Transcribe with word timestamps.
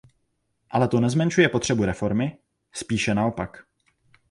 Ale 0.69 0.87
to 0.87 0.99
nezmenšuje 0.99 1.49
potřebu 1.49 1.85
reformy, 1.85 2.37
spíše 2.73 3.13
naopak. 3.15 3.65